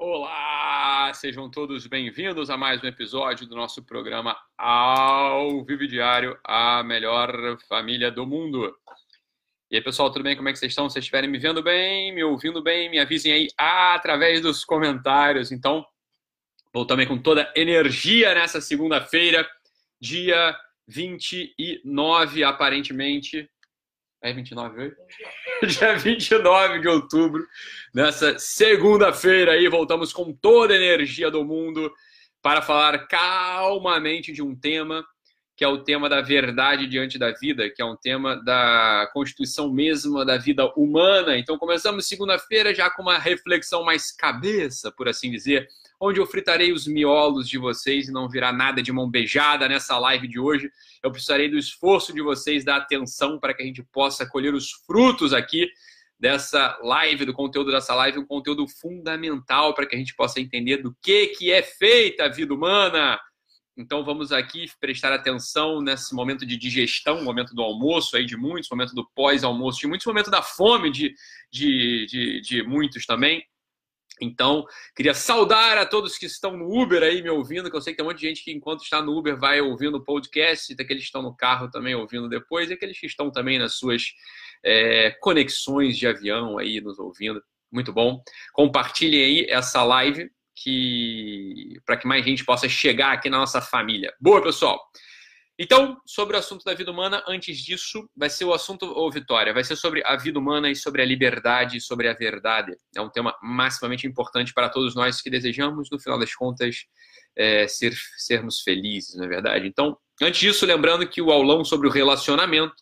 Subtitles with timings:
[0.00, 6.84] Olá, sejam todos bem-vindos a mais um episódio do nosso programa Ao Vivo Diário, a
[6.84, 8.72] melhor família do mundo.
[9.68, 10.36] E aí, pessoal, tudo bem?
[10.36, 10.88] Como é que vocês estão?
[10.88, 15.50] Vocês estiverem me vendo bem, me ouvindo bem, me avisem aí através dos comentários.
[15.50, 15.84] Então,
[16.72, 19.50] voltamos com toda energia nessa segunda-feira,
[20.00, 20.56] dia
[20.86, 23.50] 29, aparentemente.
[24.22, 24.96] É 29 hoje?
[25.78, 27.46] Dia 29 de outubro,
[27.94, 31.92] nessa segunda-feira aí, voltamos com toda a energia do mundo
[32.42, 35.04] para falar calmamente de um tema
[35.58, 39.68] que é o tema da verdade diante da vida, que é um tema da constituição
[39.72, 41.36] mesma da vida humana.
[41.36, 45.66] Então começamos segunda-feira já com uma reflexão mais cabeça, por assim dizer,
[46.00, 49.98] onde eu fritarei os miolos de vocês e não virá nada de mão beijada nessa
[49.98, 50.70] live de hoje.
[51.02, 54.70] Eu precisarei do esforço de vocês, da atenção para que a gente possa colher os
[54.86, 55.68] frutos aqui
[56.20, 60.76] dessa live, do conteúdo dessa live, um conteúdo fundamental para que a gente possa entender
[60.76, 63.18] do que, que é feita a vida humana.
[63.78, 68.68] Então vamos aqui prestar atenção nesse momento de digestão, momento do almoço aí de muitos,
[68.68, 71.14] momento do pós-almoço de muitos, momento da fome de,
[71.48, 73.40] de, de, de muitos também.
[74.20, 77.92] Então, queria saudar a todos que estão no Uber aí me ouvindo, que eu sei
[77.92, 80.74] que tem um monte de gente que, enquanto está no Uber, vai ouvindo o podcast,
[80.74, 83.74] tem aqueles que estão no carro também ouvindo depois, e aqueles que estão também nas
[83.74, 84.02] suas
[84.64, 87.40] é, conexões de avião aí nos ouvindo.
[87.70, 88.20] Muito bom.
[88.52, 90.28] Compartilhem aí essa live
[90.62, 94.12] que para que mais gente possa chegar aqui na nossa família.
[94.20, 94.80] Boa, pessoal!
[95.60, 99.52] Então, sobre o assunto da vida humana, antes disso, vai ser o assunto, ou Vitória,
[99.52, 102.76] vai ser sobre a vida humana e sobre a liberdade, sobre a verdade.
[102.94, 106.84] É um tema maximamente importante para todos nós que desejamos, no final das contas,
[107.36, 109.66] é, ser, sermos felizes, não é verdade?
[109.66, 112.76] Então, antes disso, lembrando que o aulão sobre o relacionamento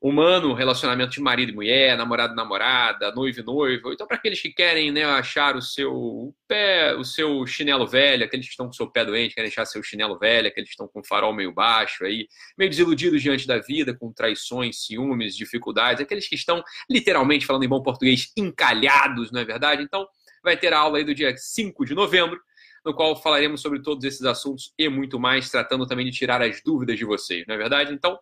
[0.00, 3.92] humano, relacionamento de marido e mulher, namorado e namorada, noivo e noivo.
[3.92, 8.46] Então, para aqueles que querem né, achar o seu pé, o seu chinelo velho, aqueles
[8.46, 10.86] que estão com o seu pé doente, querem achar seu chinelo velho, aqueles que estão
[10.86, 16.02] com o farol meio baixo aí, meio desiludidos diante da vida, com traições, ciúmes, dificuldades,
[16.02, 19.82] aqueles que estão, literalmente, falando em bom português, encalhados, não é verdade?
[19.82, 20.06] Então,
[20.42, 22.38] vai ter a aula aí do dia 5 de novembro,
[22.84, 26.62] no qual falaremos sobre todos esses assuntos e muito mais, tratando também de tirar as
[26.62, 27.92] dúvidas de vocês, não é verdade?
[27.92, 28.16] Então,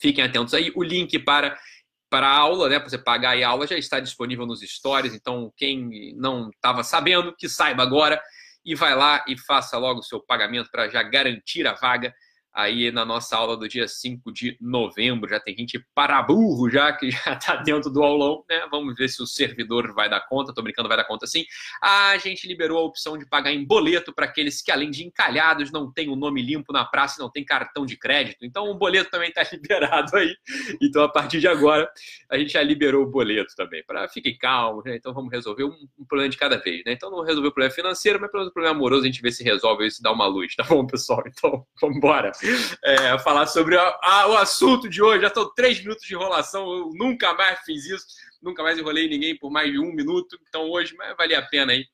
[0.00, 0.72] Fiquem atentos aí.
[0.74, 1.56] O link para
[2.08, 5.12] para a aula, né, para você pagar a aula, já está disponível nos stories.
[5.12, 8.22] Então, quem não estava sabendo, que saiba agora
[8.64, 12.14] e vai lá e faça logo o seu pagamento para já garantir a vaga
[12.56, 15.28] aí na nossa aula do dia 5 de novembro.
[15.28, 18.66] Já tem gente para burro já, que já está dentro do aulão, né?
[18.70, 20.54] Vamos ver se o servidor vai dar conta.
[20.54, 21.44] Tô brincando, vai dar conta sim.
[21.82, 25.70] A gente liberou a opção de pagar em boleto para aqueles que, além de encalhados,
[25.70, 28.38] não tem o nome limpo na praça e não tem cartão de crédito.
[28.46, 30.34] Então, o boleto também está liberado aí.
[30.80, 31.86] Então, a partir de agora,
[32.30, 33.84] a gente já liberou o boleto também.
[33.84, 34.96] Para fiquem calmos, né?
[34.96, 36.92] Então, vamos resolver um, um, problema de cada vez, né?
[36.92, 39.86] Então, não resolveu o problema financeiro, mas pelo problema amoroso a gente vê se resolve
[39.86, 41.22] e dá uma luz, tá bom, pessoal?
[41.26, 42.32] Então, vamos embora
[42.82, 45.22] é, falar sobre a, a, o assunto de hoje.
[45.22, 48.06] Já estou três minutos de enrolação, eu nunca mais fiz isso,
[48.42, 50.38] nunca mais enrolei ninguém por mais de um minuto.
[50.48, 51.84] Então hoje valer a pena aí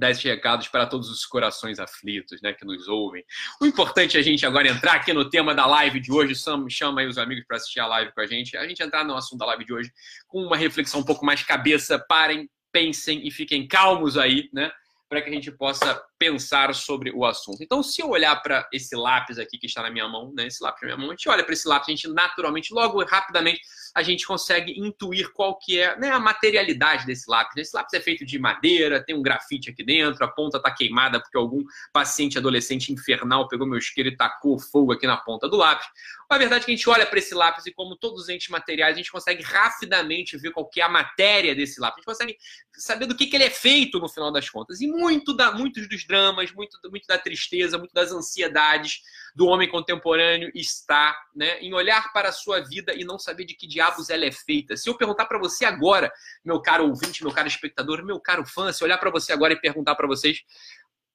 [0.00, 3.22] dar esses recados para todos os corações aflitos, né, que nos ouvem.
[3.60, 6.34] O importante é a gente agora entrar aqui no tema da live de hoje,
[6.70, 9.14] chama aí os amigos para assistir a live com a gente, a gente entrar no
[9.14, 9.92] assunto da live de hoje
[10.26, 14.72] com uma reflexão um pouco mais cabeça, parem, pensem e fiquem calmos aí, né,
[15.10, 17.60] para que a gente possa pensar sobre o assunto.
[17.64, 20.62] Então, se eu olhar para esse lápis aqui que está na minha mão, né, esse
[20.62, 23.60] lápis na minha mão, a gente olha para esse lápis, a gente naturalmente, logo rapidamente,
[23.94, 27.56] a gente consegue intuir qual que é né, a materialidade desse lápis.
[27.56, 31.20] Esse lápis é feito de madeira, tem um grafite aqui dentro, a ponta está queimada
[31.20, 31.62] porque algum
[31.92, 35.86] paciente adolescente infernal pegou meu isqueiro e tacou fogo aqui na ponta do lápis.
[36.28, 38.48] A verdade é que a gente olha para esse lápis e, como todos os entes
[38.48, 41.96] materiais, a gente consegue rapidamente ver qual que é a matéria desse lápis.
[41.96, 42.38] A gente consegue
[42.76, 44.80] saber do que, que ele é feito no final das contas.
[44.80, 49.00] E muito da, muitos dos dramas, muito, muito da tristeza, muito das ansiedades
[49.34, 53.54] do homem contemporâneo está né, em olhar para a sua vida e não saber de
[53.54, 54.76] que diabos ela é feita.
[54.76, 56.12] Se eu perguntar para você agora,
[56.44, 59.52] meu caro ouvinte, meu caro espectador, meu caro fã, se eu olhar para você agora
[59.52, 60.42] e perguntar para vocês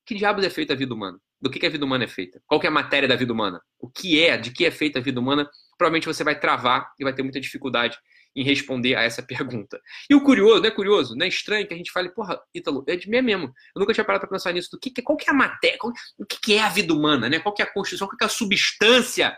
[0.05, 1.19] que diabos é feita a vida humana?
[1.41, 2.41] Do que, que a vida humana é feita?
[2.45, 3.61] Qual é a matéria da vida humana?
[3.79, 5.49] O que é, de que é feita a vida humana?
[5.77, 7.97] Provavelmente você vai travar e vai ter muita dificuldade
[8.35, 9.79] em responder a essa pergunta.
[10.09, 12.83] E o curioso, não é curioso, não é estranho que a gente fale, porra, Ítalo,
[12.87, 13.45] é de mim mesmo.
[13.75, 14.69] Eu nunca tinha parado para pensar nisso.
[14.71, 15.77] Do que, qual que é a matéria?
[15.77, 17.29] Qual, o que, que é a vida humana?
[17.29, 17.39] Né?
[17.39, 18.07] Qual que é a constituição?
[18.07, 19.37] Qual que é a substância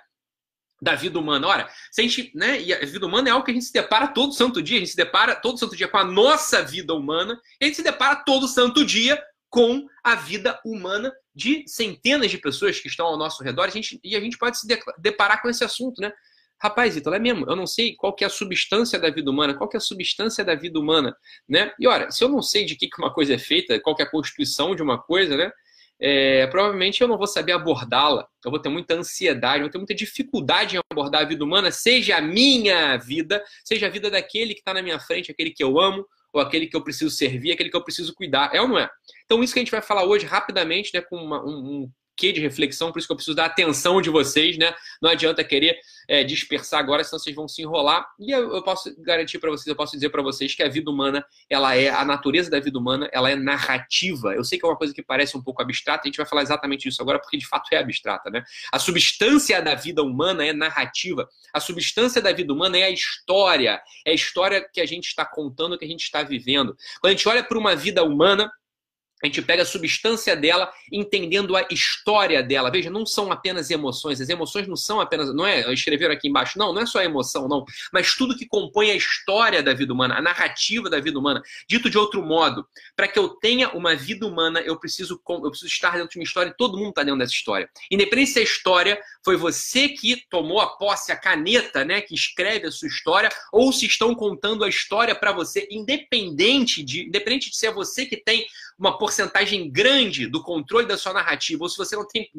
[0.81, 1.47] da vida humana?
[1.47, 3.73] Ora, se a gente, né, e a vida humana é algo que a gente se
[3.73, 6.94] depara todo santo dia, a gente se depara todo santo dia com a nossa vida
[6.94, 12.29] humana, e a gente se depara todo santo dia com a vida humana de centenas
[12.29, 14.67] de pessoas que estão ao nosso redor, a gente, e a gente pode se
[14.99, 16.11] deparar com esse assunto, né?
[16.59, 19.54] Rapaz, Ítalo, é mesmo, eu não sei qual que é a substância da vida humana,
[19.54, 21.15] qual que é a substância da vida humana,
[21.48, 21.71] né?
[21.80, 24.06] E olha, se eu não sei de que uma coisa é feita, qual que é
[24.06, 25.51] a constituição de uma coisa, né?
[26.00, 29.95] É, provavelmente eu não vou saber abordá-la, eu vou ter muita ansiedade, vou ter muita
[29.95, 34.59] dificuldade em abordar a vida humana, seja a minha vida, seja a vida daquele que
[34.59, 37.69] está na minha frente, aquele que eu amo, ou aquele que eu preciso servir, aquele
[37.69, 38.89] que eu preciso cuidar, é ou não é?
[39.25, 42.31] Então, isso que a gente vai falar hoje rapidamente, né, com uma, um, um quê
[42.31, 44.73] de reflexão, por isso que eu preciso da atenção de vocês, né?
[45.01, 48.07] Não adianta querer é, dispersar agora, senão vocês vão se enrolar.
[48.19, 50.89] E eu, eu posso garantir para vocês, eu posso dizer para vocês que a vida
[50.89, 54.33] humana, ela é, a natureza da vida humana, ela é narrativa.
[54.33, 56.41] Eu sei que é uma coisa que parece um pouco abstrata, a gente vai falar
[56.41, 58.43] exatamente isso agora, porque de fato é abstrata, né?
[58.71, 61.29] A substância da vida humana é narrativa.
[61.53, 63.81] A substância da vida humana é a história.
[64.05, 66.75] É a história que a gente está contando, que a gente está vivendo.
[66.99, 68.51] Quando a gente olha para uma vida humana,
[69.23, 72.69] a gente pega a substância dela, entendendo a história dela.
[72.69, 74.21] Veja, não são apenas emoções.
[74.21, 75.33] As emoções não são apenas.
[75.33, 75.73] Não é.
[75.73, 76.59] Escreveram aqui embaixo.
[76.59, 77.65] Não, não é só emoção, não.
[77.91, 81.41] Mas tudo que compõe a história da vida humana, a narrativa da vida humana.
[81.67, 85.67] Dito de outro modo, para que eu tenha uma vida humana, eu preciso, eu preciso
[85.67, 87.69] estar dentro de uma história e todo mundo está dentro dessa história.
[87.89, 92.67] Independente se a história foi você que tomou a posse, a caneta, né, que escreve
[92.67, 97.57] a sua história, ou se estão contando a história para você, independente de, independente de
[97.57, 98.45] ser você que tem
[98.77, 102.29] uma porcentagem grande do controle da sua narrativa, ou se você não tem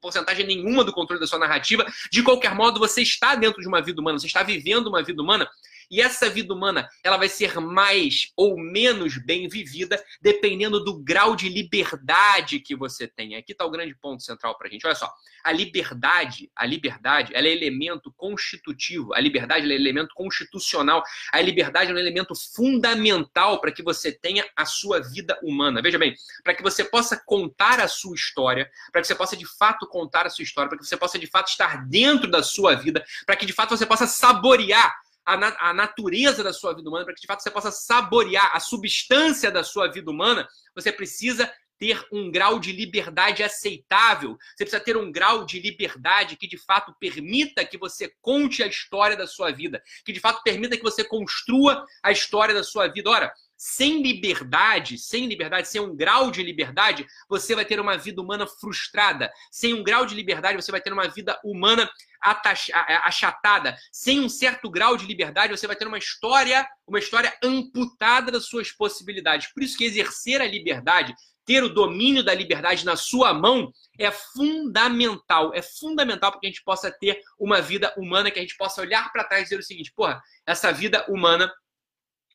[0.00, 3.82] porcentagem nenhuma do controle da sua narrativa, de qualquer modo você está dentro de uma
[3.82, 5.48] vida humana, você está vivendo uma vida humana
[5.92, 11.36] e essa vida humana, ela vai ser mais ou menos bem vivida, dependendo do grau
[11.36, 13.36] de liberdade que você tem.
[13.36, 14.86] Aqui está o grande ponto central para a gente.
[14.86, 15.12] Olha só,
[15.44, 19.12] a liberdade, a liberdade, ela é elemento constitutivo.
[19.12, 21.02] A liberdade é elemento constitucional.
[21.30, 25.82] A liberdade é um elemento fundamental para que você tenha a sua vida humana.
[25.82, 29.44] Veja bem, para que você possa contar a sua história, para que você possa de
[29.58, 32.74] fato contar a sua história, para que você possa de fato estar dentro da sua
[32.74, 36.88] vida, para que de fato você possa saborear a, na, a natureza da sua vida
[36.88, 40.92] humana, para que de fato você possa saborear a substância da sua vida humana, você
[40.92, 41.52] precisa
[41.82, 44.38] ter um grau de liberdade aceitável.
[44.56, 48.68] Você precisa ter um grau de liberdade que de fato permita que você conte a
[48.68, 52.86] história da sua vida, que de fato permita que você construa a história da sua
[52.86, 53.10] vida.
[53.10, 58.22] Ora, sem liberdade, sem liberdade, sem um grau de liberdade, você vai ter uma vida
[58.22, 59.32] humana frustrada.
[59.50, 61.90] Sem um grau de liberdade, você vai ter uma vida humana
[62.22, 63.76] achatada.
[63.90, 68.46] Sem um certo grau de liberdade, você vai ter uma história, uma história amputada das
[68.46, 69.52] suas possibilidades.
[69.52, 71.14] Por isso que exercer a liberdade,
[71.44, 75.52] ter o domínio da liberdade na sua mão é fundamental.
[75.54, 78.80] É fundamental para que a gente possa ter uma vida humana, que a gente possa
[78.80, 81.52] olhar para trás e dizer o seguinte: porra, essa vida humana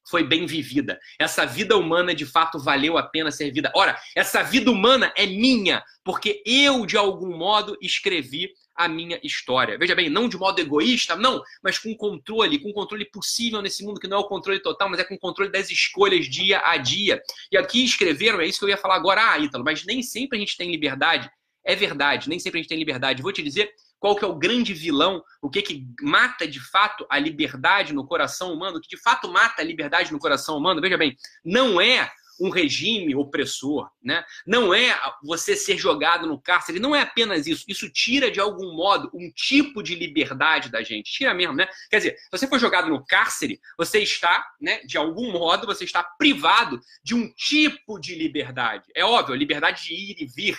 [0.09, 0.99] foi bem vivida.
[1.19, 3.71] Essa vida humana de fato valeu a pena ser vivida.
[3.75, 9.77] Ora, essa vida humana é minha, porque eu de algum modo escrevi a minha história.
[9.77, 13.99] Veja bem, não de modo egoísta, não, mas com controle, com controle possível nesse mundo
[13.99, 17.21] que não é o controle total, mas é com controle das escolhas dia a dia.
[17.51, 20.37] E aqui escreveram, é isso que eu ia falar agora, ah, Ítalo, mas nem sempre
[20.37, 21.29] a gente tem liberdade.
[21.65, 23.21] É verdade, nem sempre a gente tem liberdade.
[23.21, 23.69] Vou te dizer
[23.99, 28.07] qual que é o grande vilão, o que que mata de fato a liberdade no
[28.07, 30.79] coração humano, o que de fato mata a liberdade no coração humano.
[30.79, 32.09] Veja bem, não é
[32.39, 34.23] um regime opressor, né?
[34.45, 37.65] Não é você ser jogado no cárcere, não é apenas isso.
[37.67, 41.11] Isso tira de algum modo um tipo de liberdade da gente.
[41.11, 41.67] Tira mesmo, né?
[41.89, 45.83] Quer dizer, se você for jogado no cárcere, você está, né, de algum modo, você
[45.83, 48.85] está privado de um tipo de liberdade.
[48.95, 50.57] É óbvio, a liberdade de ir e vir,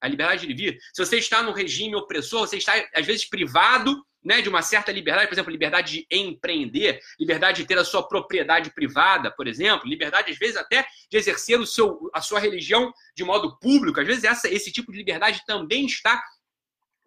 [0.00, 0.78] a liberdade de vir.
[0.92, 4.90] Se você está no regime opressor, você está, às vezes, privado né, de uma certa
[4.92, 9.88] liberdade, por exemplo, liberdade de empreender, liberdade de ter a sua propriedade privada, por exemplo,
[9.88, 14.00] liberdade, às vezes, até de exercer o seu, a sua religião de modo público.
[14.00, 16.22] Às vezes, essa, esse tipo de liberdade também está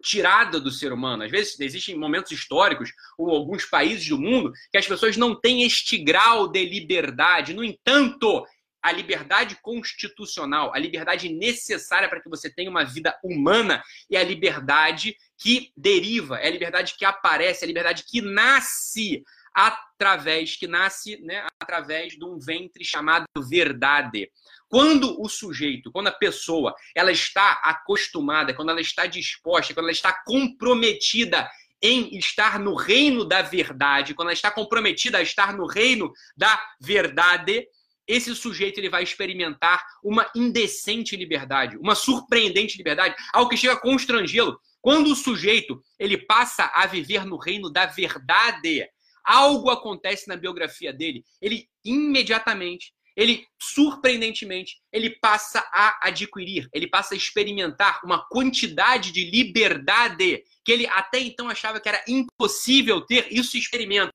[0.02, 1.22] tirada do ser humano.
[1.22, 5.62] Às vezes existem momentos históricos ou alguns países do mundo que as pessoas não têm
[5.62, 7.54] este grau de liberdade.
[7.54, 8.44] No entanto,
[8.82, 14.24] a liberdade constitucional, a liberdade necessária para que você tenha uma vida humana e a
[14.24, 20.68] liberdade que deriva, é a liberdade que aparece, é a liberdade que nasce através que
[20.68, 24.30] nasce, né, através de um ventre chamado verdade.
[24.68, 29.92] Quando o sujeito, quando a pessoa, ela está acostumada, quando ela está disposta, quando ela
[29.92, 31.50] está comprometida
[31.82, 36.58] em estar no reino da verdade, quando ela está comprometida a estar no reino da
[36.80, 37.66] verdade,
[38.06, 43.80] esse sujeito ele vai experimentar uma indecente liberdade, uma surpreendente liberdade, algo que chega a
[43.80, 44.58] constrangê-lo.
[44.82, 48.86] Quando o sujeito ele passa a viver no reino da verdade,
[49.24, 51.24] algo acontece na biografia dele.
[51.40, 59.30] Ele imediatamente ele surpreendentemente, ele passa a adquirir, ele passa a experimentar uma quantidade de
[59.30, 64.12] liberdade que ele até então achava que era impossível ter, isso experimenta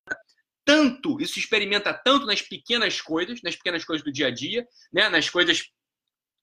[0.66, 5.08] tanto, isso experimenta tanto nas pequenas coisas, nas pequenas coisas do dia a dia, né,
[5.10, 5.64] nas coisas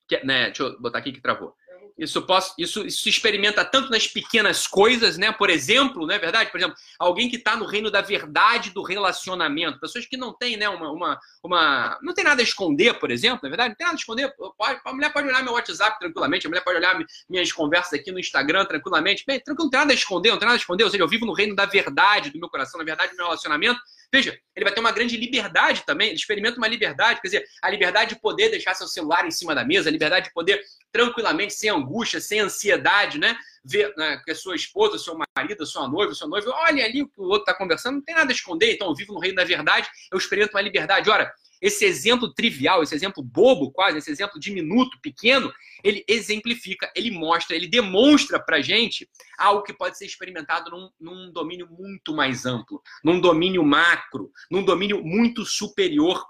[0.08, 1.54] que, né, deixa eu botar aqui que travou.
[1.96, 5.30] Isso, posso, isso, isso se experimenta tanto nas pequenas coisas, né?
[5.30, 6.50] Por exemplo, não é verdade?
[6.50, 10.56] Por exemplo, alguém que está no reino da verdade do relacionamento, pessoas que não têm,
[10.56, 13.68] né, uma, uma, uma, não tem nada a esconder, por exemplo, não é verdade?
[13.70, 14.34] Não tem nada a esconder.
[14.58, 16.98] Pode, a mulher pode olhar meu WhatsApp tranquilamente, a mulher pode olhar
[17.30, 19.22] minhas conversas aqui no Instagram tranquilamente.
[19.24, 20.84] Bem, tranquilo, não tem nada a esconder, não tem nada a esconder.
[20.84, 23.26] Ou seja, eu vivo no reino da verdade do meu coração, na verdade do meu
[23.26, 23.78] relacionamento.
[24.14, 27.68] Veja, ele vai ter uma grande liberdade também, ele experimenta uma liberdade, quer dizer, a
[27.68, 31.52] liberdade de poder deixar seu celular em cima da mesa, a liberdade de poder tranquilamente,
[31.52, 33.36] sem angústia, sem ansiedade, né?
[33.64, 37.08] Ver né, que a sua esposa, seu marido, sua noiva, seu noivo, olha ali o
[37.08, 39.36] que o outro está conversando, não tem nada a esconder, então eu vivo no reino
[39.36, 41.08] da verdade, eu experimento uma liberdade.
[41.08, 41.32] Ora,
[41.64, 45.50] esse exemplo trivial, esse exemplo bobo quase, esse exemplo diminuto, pequeno,
[45.82, 51.32] ele exemplifica, ele mostra, ele demonstra para gente algo que pode ser experimentado num, num
[51.32, 56.22] domínio muito mais amplo, num domínio macro, num domínio muito superior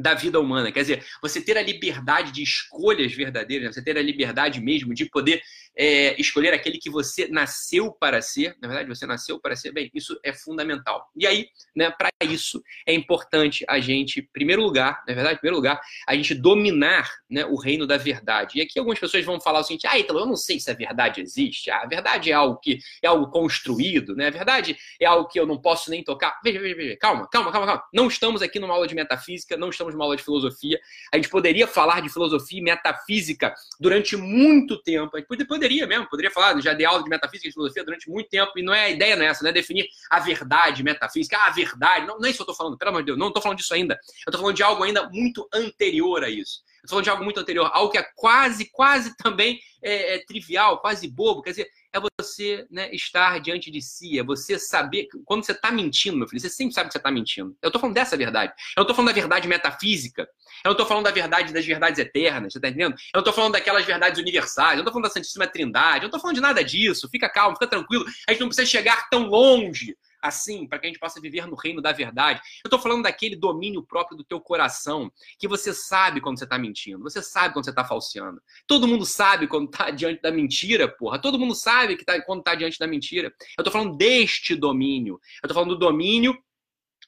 [0.00, 0.72] da vida humana.
[0.72, 3.72] Quer dizer, você ter a liberdade de escolhas verdadeiras, né?
[3.72, 5.42] você ter a liberdade mesmo de poder
[5.82, 8.54] é, escolher aquele que você nasceu para ser.
[8.60, 9.72] Na verdade, você nasceu para ser.
[9.72, 11.08] Bem, isso é fundamental.
[11.16, 15.38] E aí, né, para isso, é importante a gente, em primeiro lugar, na verdade, em
[15.38, 18.58] primeiro lugar, a gente dominar né, o reino da verdade.
[18.58, 20.74] E aqui algumas pessoas vão falar o seguinte: ah, então eu não sei se a
[20.74, 21.70] verdade existe.
[21.70, 24.26] Ah, a verdade é algo que é algo construído, né?
[24.26, 26.38] A verdade é algo que eu não posso nem tocar.
[26.44, 26.96] Veja, veja, veja.
[26.98, 27.82] Calma, calma, calma, calma.
[27.90, 30.78] Não estamos aqui numa aula de metafísica, não estamos numa aula de filosofia.
[31.10, 35.16] A gente poderia falar de filosofia e metafísica durante muito tempo.
[35.16, 38.28] A gente poderia mesmo, poderia falar, já dei aula de metafísica e filosofia durante muito
[38.28, 41.46] tempo, e não é a ideia não é não é definir a verdade metafísica, ah,
[41.46, 42.06] a verdade.
[42.06, 43.58] Não, não é isso que eu estou falando, pelo amor de Deus, não estou falando
[43.58, 43.94] disso ainda.
[43.94, 46.62] Eu estou falando de algo ainda muito anterior a isso.
[46.80, 50.24] Eu estou falando de algo muito anterior, algo que é quase, quase também é, é
[50.24, 51.42] trivial, quase bobo.
[51.42, 55.08] Quer dizer, é você né, estar diante de si, é você saber.
[55.24, 57.56] Quando você está mentindo, meu filho, você sempre sabe que você está mentindo.
[57.60, 58.52] Eu estou falando dessa verdade.
[58.76, 60.22] Eu não estou falando da verdade metafísica.
[60.64, 62.92] Eu não estou falando da verdade das verdades eternas, você está entendendo?
[62.92, 64.72] Eu não estou falando daquelas verdades universais.
[64.72, 65.96] Eu não estou falando da Santíssima Trindade.
[65.96, 67.08] Eu não estou falando de nada disso.
[67.10, 68.04] Fica calmo, fica tranquilo.
[68.28, 71.56] A gente não precisa chegar tão longe assim, para que a gente possa viver no
[71.56, 72.40] reino da verdade.
[72.64, 76.58] Eu estou falando daquele domínio próprio do teu coração, que você sabe quando você está
[76.58, 78.40] mentindo, você sabe quando você está falseando.
[78.66, 81.18] Todo mundo sabe quando está diante da mentira, porra.
[81.18, 83.28] Todo mundo sabe que tá, quando está diante da mentira.
[83.56, 85.20] Eu estou falando deste domínio.
[85.42, 86.36] Eu estou falando do domínio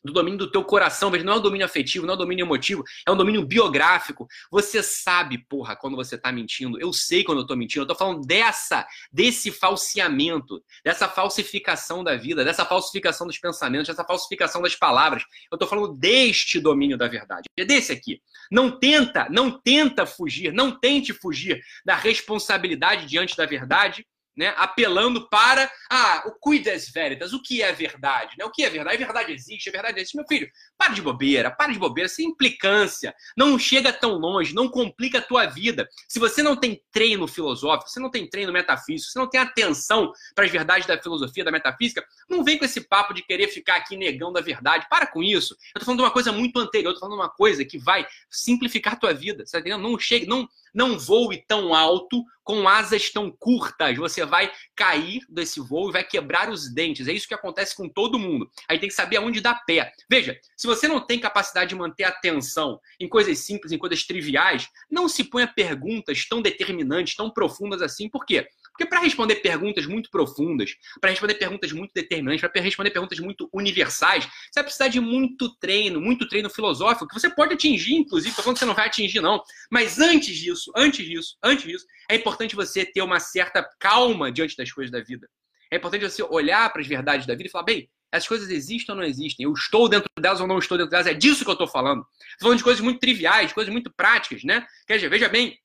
[0.04, 2.44] do domínio do teu coração, veja, não é um domínio afetivo, não é um domínio
[2.44, 4.26] emotivo, é um domínio biográfico.
[4.50, 6.80] Você sabe, porra, quando você tá mentindo.
[6.80, 7.82] Eu sei quando eu tô mentindo.
[7.82, 14.04] Eu tô falando dessa, desse falseamento, dessa falsificação da vida, dessa falsificação dos pensamentos, dessa
[14.04, 15.24] falsificação das palavras.
[15.50, 17.48] Eu tô falando deste domínio da verdade.
[17.56, 18.20] É desse aqui.
[18.50, 25.28] Não tenta, não tenta fugir, não tente fugir da responsabilidade diante da verdade né, apelando
[25.28, 28.44] para ah, o cuidas veritas, o que é verdade, né?
[28.44, 28.96] O que é verdade?
[28.96, 30.16] A verdade existe, a verdade existe.
[30.16, 33.14] Meu filho, para de bobeira, para de bobeira, sem implicância.
[33.36, 35.88] Não chega tão longe, não complica a tua vida.
[36.08, 40.12] Se você não tem treino filosófico, se não tem treino metafísico, se não tem atenção
[40.34, 43.76] para as verdades da filosofia, da metafísica, não vem com esse papo de querer ficar
[43.76, 44.86] aqui negando a verdade.
[44.88, 45.56] Para com isso.
[45.74, 47.78] Eu tô falando de uma coisa muito anterior, eu tô falando de uma coisa que
[47.78, 49.82] vai simplificar a tua vida, tá entendendo?
[49.82, 53.96] Não chegue, não não voe tão alto com asas tão curtas.
[53.96, 57.06] Você vai cair desse voo e vai quebrar os dentes.
[57.08, 58.50] É isso que acontece com todo mundo.
[58.68, 59.92] Aí tem que saber aonde dar pé.
[60.10, 64.68] Veja, se você não tem capacidade de manter atenção em coisas simples, em coisas triviais,
[64.90, 68.08] não se ponha perguntas tão determinantes, tão profundas assim.
[68.08, 68.46] Por quê?
[68.72, 73.48] Porque para responder perguntas muito profundas, para responder perguntas muito determinantes, para responder perguntas muito
[73.52, 78.34] universais, você vai precisar de muito treino, muito treino filosófico, que você pode atingir, inclusive,
[78.34, 79.42] falando que você não vai atingir, não.
[79.70, 84.56] Mas antes disso, antes disso, antes disso, é importante você ter uma certa calma diante
[84.56, 85.28] das coisas da vida.
[85.70, 88.94] É importante você olhar para as verdades da vida e falar, bem, essas coisas existem
[88.94, 89.44] ou não existem?
[89.44, 91.06] Eu estou dentro delas ou não estou dentro delas?
[91.06, 92.04] É disso que eu estou falando.
[92.32, 94.66] Estou falando de coisas muito triviais, coisas muito práticas, né?
[94.86, 95.58] Quer dizer, veja bem,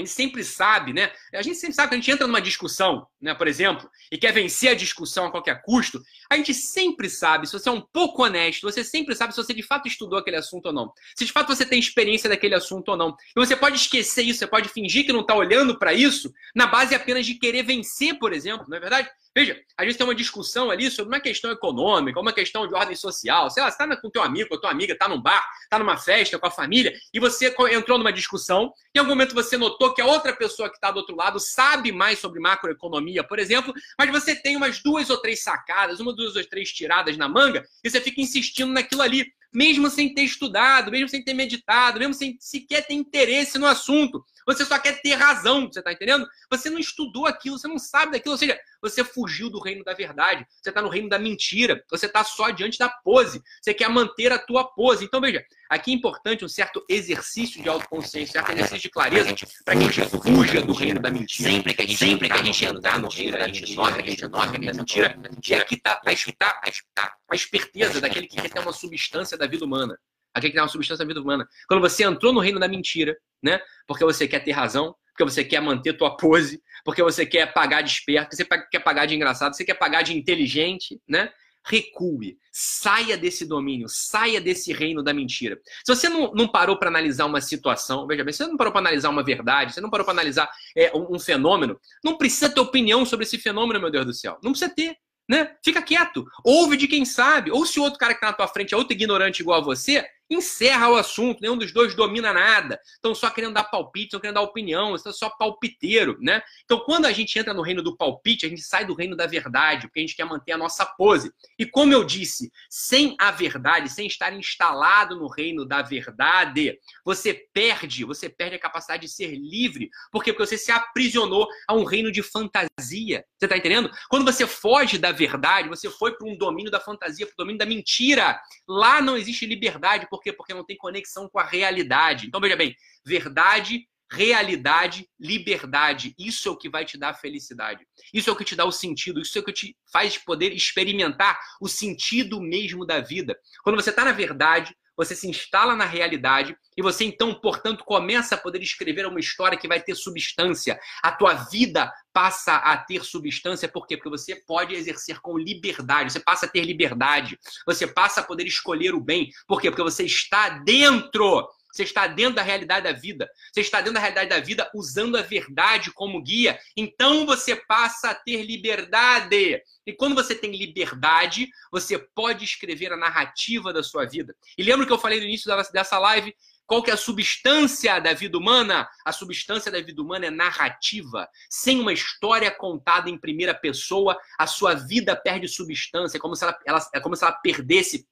[0.00, 1.12] a gente sempre sabe, né?
[1.34, 4.32] A gente sempre sabe que a gente entra numa discussão, né, por exemplo, e quer
[4.32, 6.02] vencer a discussão a qualquer custo.
[6.28, 9.52] A gente sempre sabe, se você é um pouco honesto, você sempre sabe se você
[9.52, 10.92] de fato estudou aquele assunto ou não.
[11.16, 13.10] Se de fato você tem experiência daquele assunto ou não.
[13.10, 16.66] E você pode esquecer isso, você pode fingir que não está olhando para isso, na
[16.66, 19.08] base apenas de querer vencer, por exemplo, não é verdade?
[19.32, 22.96] Veja, às vezes tem uma discussão ali sobre uma questão econômica, uma questão de ordem
[22.96, 23.48] social.
[23.48, 25.78] Sei lá, você está com teu amigo, com a tua amiga, está num bar, está
[25.78, 29.94] numa festa com a família, e você entrou numa discussão, em algum momento você notou
[29.94, 33.72] que a outra pessoa que está do outro lado sabe mais sobre macroeconomia, por exemplo,
[33.96, 37.64] mas você tem umas duas ou três sacadas, uma, duas ou três tiradas na manga,
[37.84, 39.32] e você fica insistindo naquilo ali.
[39.52, 44.24] mesmo sem ter estudado, mesmo sem ter meditado, mesmo sem sequer ter interesse no assunto.
[44.46, 46.26] Você só quer ter razão, você está entendendo?
[46.50, 49.92] Você não estudou aquilo, você não sabe daquilo, ou seja, você fugiu do reino da
[49.94, 53.88] verdade, você está no reino da mentira, você está só diante da pose, você quer
[53.88, 55.04] manter a tua pose.
[55.04, 59.34] Então, veja, aqui é importante um certo exercício de autoconsciência, um certo exercício de clareza,
[59.64, 61.50] para que a gente fuja do reino da mentira.
[61.50, 64.10] Sempre que a gente, sempre que a gente entrar no reino da mentira, que a
[64.10, 65.18] gente nota que a mentira,
[65.48, 66.60] e aqui está tá,
[66.94, 69.98] tá, a esperteza daquele que quer ter uma substância da vida humana.
[70.32, 71.46] Aquele que tem uma substância da vida humana.
[71.66, 73.60] Quando você entrou no reino da mentira, né?
[73.86, 77.82] Porque você quer ter razão, porque você quer manter tua pose, porque você quer pagar
[77.82, 81.30] de esperto, você quer pagar de engraçado, você quer pagar de inteligente, né?
[81.62, 85.58] Recue, saia desse domínio, saia desse reino da mentira.
[85.84, 88.72] Se você não, não parou para analisar uma situação, veja bem, se você não parou
[88.72, 92.48] para analisar uma verdade, você não parou para analisar é, um, um fenômeno, não precisa
[92.48, 94.38] ter opinião sobre esse fenômeno, meu Deus do céu.
[94.42, 94.96] Não precisa ter.
[95.28, 95.54] Né?
[95.62, 96.24] Fica quieto.
[96.42, 97.50] Ouve de quem sabe.
[97.50, 99.64] Ou se o outro cara que está na tua frente é outro ignorante igual a
[99.64, 102.80] você, encerra o assunto, nenhum dos dois domina nada.
[102.94, 106.40] Estão só querendo dar palpite, estão querendo dar opinião, estão só palpiteiro, né?
[106.64, 109.26] Então, quando a gente entra no reino do palpite, a gente sai do reino da
[109.26, 111.32] verdade, porque a gente quer manter a nossa pose.
[111.58, 117.34] E como eu disse, sem a verdade, sem estar instalado no reino da verdade, você
[117.52, 119.90] perde, você perde a capacidade de ser livre.
[120.12, 120.32] Por quê?
[120.32, 123.24] Porque você se aprisionou a um reino de fantasia.
[123.38, 123.90] Você tá entendendo?
[124.08, 127.58] Quando você foge da verdade, você foi para um domínio da fantasia, para o domínio
[127.58, 128.40] da mentira.
[128.68, 130.32] Lá não existe liberdade, por quê?
[130.32, 132.26] Porque não tem conexão com a realidade.
[132.26, 136.14] Então, veja bem, verdade, realidade, liberdade.
[136.18, 137.86] Isso é o que vai te dar felicidade.
[138.12, 139.20] Isso é o que te dá o sentido.
[139.20, 143.38] Isso é o que te faz poder experimentar o sentido mesmo da vida.
[143.62, 148.34] Quando você está na verdade, você se instala na realidade e você então, portanto, começa
[148.34, 150.78] a poder escrever uma história que vai ter substância.
[151.02, 153.96] A tua vida passa a ter substância, por quê?
[153.96, 158.46] Porque você pode exercer com liberdade, você passa a ter liberdade, você passa a poder
[158.46, 159.30] escolher o bem.
[159.46, 159.70] Por quê?
[159.70, 163.28] Porque você está dentro você está dentro da realidade da vida.
[163.52, 166.58] Você está dentro da realidade da vida usando a verdade como guia.
[166.76, 169.62] Então você passa a ter liberdade.
[169.86, 174.34] E quando você tem liberdade, você pode escrever a narrativa da sua vida.
[174.56, 176.34] E lembra que eu falei no início dessa live?
[176.70, 178.88] Qual que é a substância da vida humana?
[179.04, 181.28] A substância da vida humana é narrativa.
[181.50, 186.16] Sem uma história contada em primeira pessoa, a sua vida perde substância.
[186.16, 188.06] É como se ela, ela, é como se ela perdesse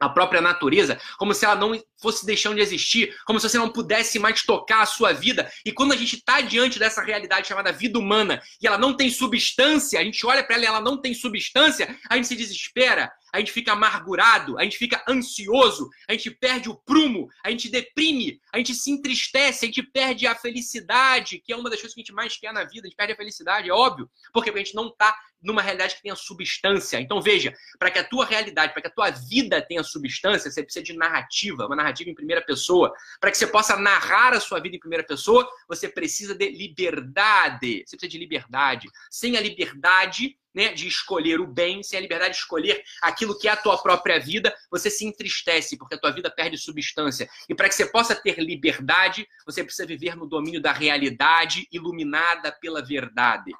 [0.00, 3.68] a própria natureza, como se ela não fosse deixando de existir, como se você não
[3.68, 5.50] pudesse mais tocar a sua vida.
[5.64, 9.10] E quando a gente está diante dessa realidade chamada vida humana e ela não tem
[9.10, 13.10] substância, a gente olha para ela e ela não tem substância, a gente se desespera,
[13.32, 17.68] a gente fica amargurado, a gente fica ansioso, a gente perde o prumo, a gente
[17.68, 21.94] deprime, a gente se entristece, a gente perde a felicidade, que é uma das coisas
[21.94, 24.50] que a gente mais quer na vida, a gente perde a felicidade, é óbvio, porque
[24.50, 27.00] a gente não está numa realidade que tenha substância.
[27.00, 30.62] Então veja, para que a tua realidade, para que a tua vida tenha substância, você
[30.62, 32.92] precisa de narrativa, uma narrativa em primeira pessoa.
[33.20, 37.84] Para que você possa narrar a sua vida em primeira pessoa, você precisa de liberdade.
[37.86, 38.88] Você precisa de liberdade.
[39.10, 43.48] Sem a liberdade, né, de escolher o bem, sem a liberdade de escolher aquilo que
[43.48, 47.28] é a tua própria vida, você se entristece, porque a tua vida perde substância.
[47.48, 52.52] E para que você possa ter liberdade, você precisa viver no domínio da realidade, iluminada
[52.52, 53.52] pela verdade.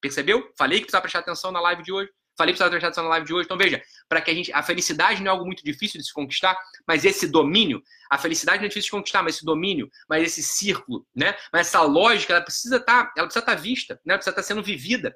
[0.00, 0.52] Percebeu?
[0.58, 2.10] Falei que precisava prestar atenção na live de hoje.
[2.36, 3.44] Falei que precisava prestar atenção na live de hoje.
[3.44, 4.52] Então veja, para que a gente.
[4.52, 8.58] A felicidade não é algo muito difícil de se conquistar, mas esse domínio, a felicidade
[8.58, 11.36] não é difícil de conquistar, mas esse domínio, mas esse círculo, né?
[11.52, 14.14] Mas essa lógica, ela precisa estar, tá, ela precisa estar tá vista, né?
[14.14, 15.14] Ela precisa estar tá sendo vivida.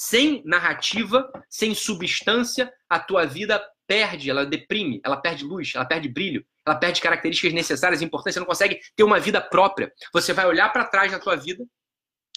[0.00, 6.08] Sem narrativa, sem substância, a tua vida perde, ela deprime, ela perde luz, ela perde
[6.08, 9.92] brilho, ela perde características necessárias, importantes, você não consegue ter uma vida própria.
[10.12, 11.64] Você vai olhar para trás na tua vida,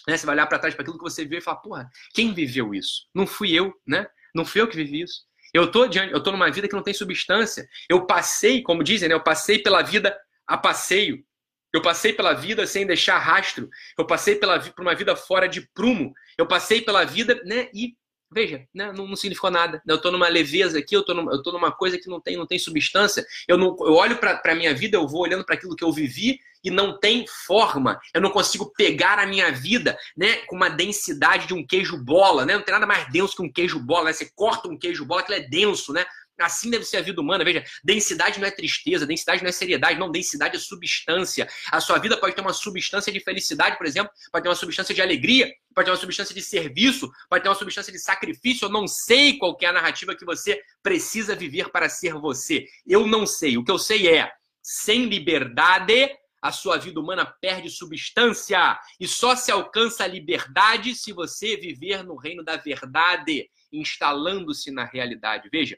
[0.07, 0.17] né?
[0.17, 2.73] Você vai olhar para trás para aquilo que você viu e falar, porra, quem viveu
[2.73, 3.07] isso?
[3.13, 4.07] Não fui eu, né?
[4.33, 5.21] Não fui eu que vivi isso.
[5.53, 7.67] Eu tô diante, eu tô numa vida que não tem substância.
[7.89, 9.13] Eu passei, como dizem, né?
[9.13, 11.23] Eu passei pela vida a passeio.
[11.73, 13.69] Eu passei pela vida sem deixar rastro.
[13.97, 16.13] Eu passei pela, por uma vida fora de prumo.
[16.37, 17.69] Eu passei pela vida, né?
[17.73, 17.95] E
[18.33, 18.93] veja, né?
[18.93, 19.81] não, não significou nada.
[19.85, 22.47] Eu estou numa leveza aqui, eu estou numa, eu numa coisa que não tem, não
[22.47, 23.25] tem substância.
[23.47, 25.91] Eu, não, eu olho para a minha vida, eu vou olhando para aquilo que eu
[25.91, 27.99] vivi e não tem forma.
[28.13, 32.45] Eu não consigo pegar a minha vida, né, com uma densidade de um queijo bola,
[32.45, 32.53] né?
[32.55, 34.13] Não tem nada mais denso que um queijo bola, né?
[34.13, 36.05] Você corta um queijo bola, aquilo é denso, né?
[36.41, 37.43] Assim deve ser a vida humana.
[37.43, 41.47] Veja, densidade não é tristeza, densidade não é seriedade, não, densidade é substância.
[41.71, 44.93] A sua vida pode ter uma substância de felicidade, por exemplo, pode ter uma substância
[44.93, 48.65] de alegria, pode ter uma substância de serviço, pode ter uma substância de sacrifício.
[48.65, 52.65] Eu não sei qual é a narrativa que você precisa viver para ser você.
[52.85, 53.57] Eu não sei.
[53.57, 56.09] O que eu sei é, sem liberdade,
[56.41, 62.03] a sua vida humana perde substância e só se alcança a liberdade se você viver
[62.03, 65.49] no reino da verdade, instalando-se na realidade.
[65.51, 65.77] Veja,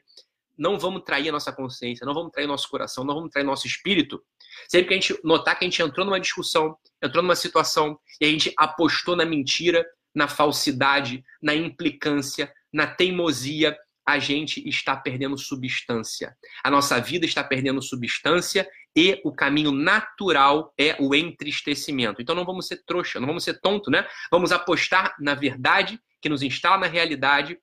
[0.56, 3.66] não vamos trair a nossa consciência, não vamos trair nosso coração, não vamos trair nosso
[3.66, 4.22] espírito.
[4.68, 8.24] Sempre que a gente notar que a gente entrou numa discussão, entrou numa situação e
[8.24, 15.36] a gente apostou na mentira, na falsidade, na implicância, na teimosia, a gente está perdendo
[15.38, 16.36] substância.
[16.62, 22.20] A nossa vida está perdendo substância e o caminho natural é o entristecimento.
[22.20, 24.06] Então não vamos ser trouxa, não vamos ser tonto, né?
[24.30, 27.58] Vamos apostar na verdade que nos instala na realidade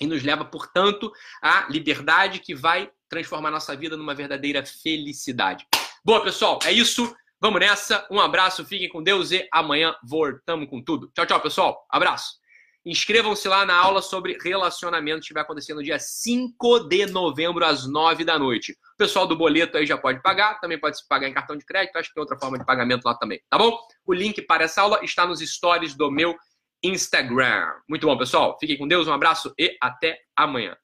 [0.00, 1.10] e nos leva, portanto,
[1.42, 5.66] à liberdade que vai transformar nossa vida numa verdadeira felicidade.
[6.04, 7.14] Boa, pessoal, é isso.
[7.40, 8.06] Vamos nessa.
[8.10, 11.10] Um abraço, fiquem com Deus e amanhã voltamos com tudo.
[11.14, 11.86] Tchau, tchau, pessoal.
[11.90, 12.38] Abraço.
[12.86, 17.84] Inscrevam-se lá na aula sobre relacionamento que vai acontecer no dia 5 de novembro, às
[17.84, 18.78] 9 da noite.
[18.94, 21.66] O pessoal do boleto aí já pode pagar, também pode se pagar em cartão de
[21.66, 23.76] crédito, acho que tem outra forma de pagamento lá também, tá bom?
[24.06, 26.36] O link para essa aula está nos stories do meu
[26.82, 27.72] Instagram.
[27.88, 28.56] Muito bom, pessoal.
[28.58, 30.76] Fiquem com Deus, um abraço e até amanhã.